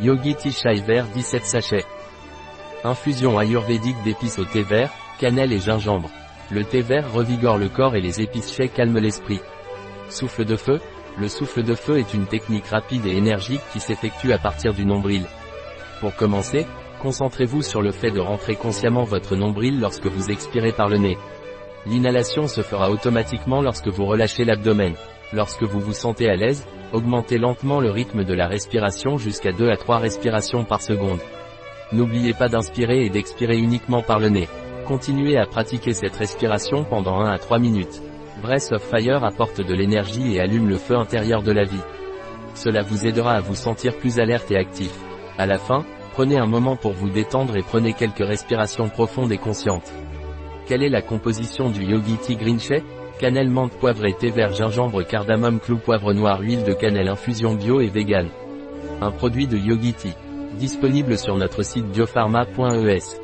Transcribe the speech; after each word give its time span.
Yogi 0.00 0.34
Tea 0.34 0.50
Chai 0.50 0.80
Vert 0.80 1.06
17 1.14 1.44
sachets. 1.44 1.84
Infusion 2.82 3.38
ayurvédique 3.38 4.02
d'épices 4.02 4.40
au 4.40 4.44
thé 4.44 4.62
vert, 4.62 4.90
cannelle 5.20 5.52
et 5.52 5.60
gingembre. 5.60 6.10
Le 6.50 6.64
thé 6.64 6.82
vert 6.82 7.12
revigore 7.12 7.58
le 7.58 7.68
corps 7.68 7.94
et 7.94 8.00
les 8.00 8.20
épices 8.20 8.52
chais 8.52 8.68
calment 8.68 8.98
l'esprit. 8.98 9.40
Souffle 10.08 10.44
de 10.44 10.56
feu 10.56 10.80
Le 11.16 11.28
souffle 11.28 11.62
de 11.62 11.76
feu 11.76 11.98
est 11.98 12.12
une 12.12 12.26
technique 12.26 12.66
rapide 12.66 13.06
et 13.06 13.16
énergique 13.16 13.60
qui 13.72 13.78
s'effectue 13.78 14.32
à 14.32 14.38
partir 14.38 14.74
du 14.74 14.84
nombril. 14.84 15.22
Pour 16.00 16.16
commencer, 16.16 16.66
concentrez-vous 17.00 17.62
sur 17.62 17.80
le 17.80 17.92
fait 17.92 18.10
de 18.10 18.20
rentrer 18.20 18.56
consciemment 18.56 19.04
votre 19.04 19.36
nombril 19.36 19.78
lorsque 19.78 20.06
vous 20.06 20.32
expirez 20.32 20.72
par 20.72 20.88
le 20.88 20.98
nez. 20.98 21.18
L'inhalation 21.86 22.48
se 22.48 22.62
fera 22.62 22.90
automatiquement 22.90 23.62
lorsque 23.62 23.88
vous 23.88 24.06
relâchez 24.06 24.44
l'abdomen. 24.44 24.94
Lorsque 25.34 25.64
vous 25.64 25.80
vous 25.80 25.92
sentez 25.92 26.30
à 26.30 26.36
l'aise, 26.36 26.64
augmentez 26.92 27.38
lentement 27.38 27.80
le 27.80 27.90
rythme 27.90 28.22
de 28.22 28.34
la 28.34 28.46
respiration 28.46 29.18
jusqu'à 29.18 29.50
2 29.50 29.68
à 29.68 29.76
3 29.76 29.98
respirations 29.98 30.64
par 30.64 30.80
seconde. 30.80 31.18
N'oubliez 31.92 32.34
pas 32.34 32.48
d'inspirer 32.48 33.04
et 33.04 33.10
d'expirer 33.10 33.58
uniquement 33.58 34.00
par 34.00 34.20
le 34.20 34.28
nez. 34.28 34.48
Continuez 34.86 35.36
à 35.36 35.46
pratiquer 35.46 35.92
cette 35.92 36.14
respiration 36.14 36.84
pendant 36.84 37.20
1 37.20 37.32
à 37.32 37.38
3 37.38 37.58
minutes. 37.58 38.00
Breath 38.42 38.70
of 38.70 38.82
Fire 38.82 39.24
apporte 39.24 39.60
de 39.60 39.74
l'énergie 39.74 40.36
et 40.36 40.40
allume 40.40 40.68
le 40.68 40.76
feu 40.76 40.94
intérieur 40.94 41.42
de 41.42 41.50
la 41.50 41.64
vie. 41.64 41.82
Cela 42.54 42.82
vous 42.82 43.04
aidera 43.04 43.32
à 43.32 43.40
vous 43.40 43.56
sentir 43.56 43.96
plus 43.96 44.20
alerte 44.20 44.52
et 44.52 44.56
actif. 44.56 44.92
À 45.36 45.46
la 45.46 45.58
fin, 45.58 45.84
prenez 46.12 46.38
un 46.38 46.46
moment 46.46 46.76
pour 46.76 46.92
vous 46.92 47.10
détendre 47.10 47.56
et 47.56 47.62
prenez 47.62 47.92
quelques 47.92 48.24
respirations 48.24 48.88
profondes 48.88 49.32
et 49.32 49.38
conscientes. 49.38 49.92
Quelle 50.66 50.84
est 50.84 50.88
la 50.88 51.02
composition 51.02 51.70
du 51.70 51.82
Yogi 51.82 52.18
Tea 52.18 52.36
Green 52.36 52.60
Cannelle 53.18 53.48
menthe 53.48 53.72
poivre 53.74 54.10
thé 54.18 54.30
vert 54.30 54.52
gingembre 54.52 55.06
cardamome 55.06 55.60
clou 55.60 55.78
poivre 55.78 56.12
noir 56.12 56.40
huile 56.40 56.64
de 56.64 56.72
cannelle 56.72 57.08
infusion 57.08 57.54
bio 57.54 57.80
et 57.80 57.88
vegan. 57.88 58.28
Un 59.00 59.10
produit 59.10 59.46
de 59.46 59.56
Yogi 59.56 59.94
Tea. 59.94 60.14
Disponible 60.58 61.16
sur 61.16 61.36
notre 61.36 61.62
site 61.62 61.86
biopharma.es. 61.86 63.23